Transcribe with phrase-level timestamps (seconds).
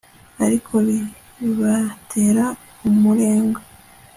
[0.45, 0.73] ariko
[1.39, 2.45] bibatera
[2.87, 3.61] umurengwe